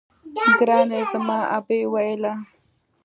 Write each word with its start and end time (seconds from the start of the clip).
ګراني 0.59 0.99
زما 1.11 1.39
ابۍ 1.57 1.81
ويله 1.93 2.33